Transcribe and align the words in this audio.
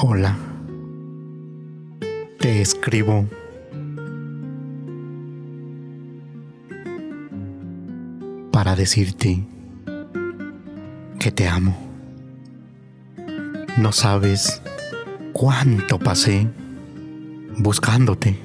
Hola, 0.00 0.36
te 2.38 2.60
escribo 2.62 3.26
para 8.52 8.76
decirte 8.76 9.44
que 11.18 11.32
te 11.32 11.48
amo. 11.48 11.76
No 13.76 13.90
sabes 13.90 14.62
cuánto 15.32 15.98
pasé 15.98 16.46
buscándote. 17.56 18.38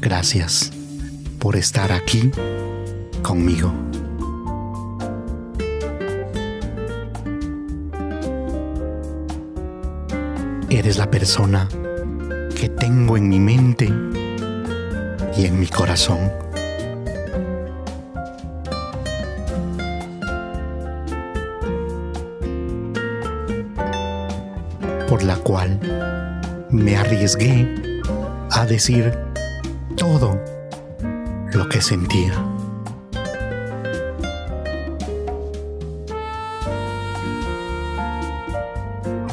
Gracias 0.00 0.72
por 1.38 1.56
estar 1.56 1.92
aquí 1.92 2.30
conmigo. 3.22 3.70
Eres 10.70 10.98
la 10.98 11.10
persona 11.10 11.68
que 12.58 12.68
tengo 12.68 13.16
en 13.16 13.28
mi 13.28 13.38
mente 13.38 13.92
y 15.36 15.46
en 15.46 15.60
mi 15.60 15.66
corazón. 15.66 16.32
Por 25.08 25.22
la 25.22 25.36
cual 25.36 25.78
me 26.70 26.96
arriesgué 26.96 28.02
a 28.50 28.66
decir 28.66 29.16
todo 29.96 30.40
lo 31.52 31.68
que 31.68 31.80
sentía. 31.80 32.32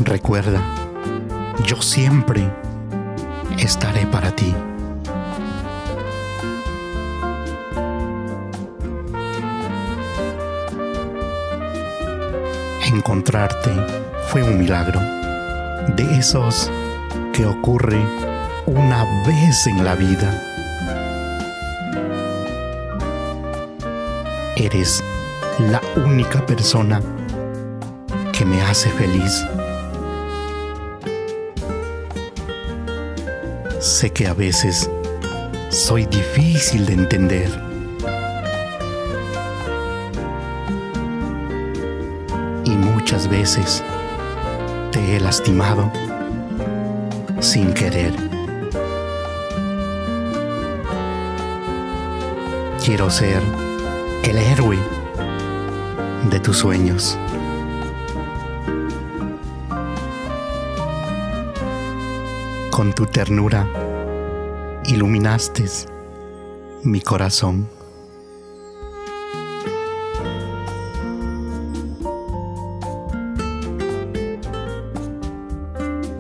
Recuerda, 0.04 0.81
yo 1.66 1.82
siempre 1.82 2.48
estaré 3.58 4.06
para 4.08 4.32
ti. 4.32 4.54
Encontrarte 12.86 13.72
fue 14.28 14.44
un 14.44 14.60
milagro, 14.60 15.00
de 15.96 16.18
esos 16.18 16.70
que 17.34 17.46
ocurre 17.46 18.02
una 18.66 19.04
vez 19.26 19.68
en 19.68 19.84
la 19.84 19.96
vida. 19.96 20.42
Eres 24.56 25.04
la 25.60 25.82
única 26.06 26.46
persona 26.46 27.02
que 28.32 28.46
me 28.46 28.62
hace 28.62 28.90
feliz. 28.90 29.46
Sé 33.82 34.12
que 34.12 34.28
a 34.28 34.36
veces 34.36 34.88
soy 35.70 36.06
difícil 36.06 36.86
de 36.86 36.94
entender. 36.94 37.50
Y 42.64 42.70
muchas 42.70 43.28
veces 43.28 43.84
te 44.92 45.16
he 45.16 45.20
lastimado 45.20 45.92
sin 47.40 47.74
querer. 47.74 48.14
Quiero 52.86 53.10
ser 53.10 53.42
el 54.26 54.38
héroe 54.38 54.78
de 56.30 56.40
tus 56.40 56.58
sueños. 56.58 57.18
Con 62.82 62.94
tu 62.94 63.06
ternura 63.06 63.70
iluminaste 64.88 65.66
mi 66.82 67.00
corazón. 67.00 67.70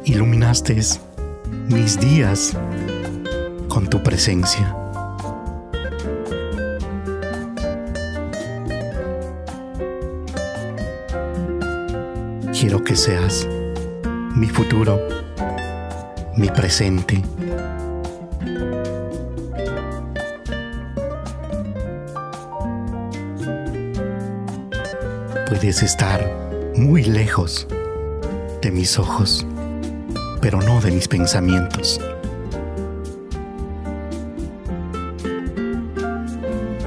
Iluminaste 0.05 0.79
mis 1.67 1.99
días 1.99 2.55
con 3.67 3.89
tu 3.89 4.03
presencia. 4.03 4.77
Quiero 12.53 12.83
que 12.83 12.95
seas 12.95 13.47
mi 14.35 14.47
futuro, 14.47 15.01
mi 16.35 16.49
presente. 16.49 17.21
Puedes 25.47 25.83
estar 25.83 26.25
muy 26.75 27.03
lejos 27.03 27.67
de 28.61 28.71
mis 28.71 28.97
ojos, 28.97 29.45
pero 30.41 30.61
no 30.61 30.79
de 30.81 30.91
mis 30.91 31.07
pensamientos. 31.07 31.99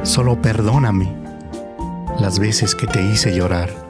Solo 0.03 0.41
perdóname 0.41 1.13
las 2.21 2.39
veces 2.39 2.75
que 2.75 2.87
te 2.87 3.03
hice 3.03 3.37
llorar. 3.37 3.84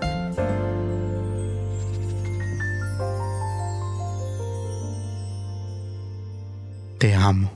Te 7.05 7.15
amo, 7.15 7.53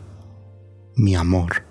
mi 0.96 1.14
amor. 1.14 1.67